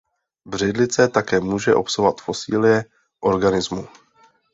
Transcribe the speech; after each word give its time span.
Břidlice 0.45 1.07
také 1.07 1.39
může 1.39 1.73
obsahovat 1.75 2.21
fosilie 2.21 2.85
organismů. 3.19 3.87